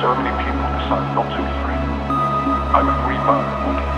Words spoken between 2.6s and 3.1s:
I'm a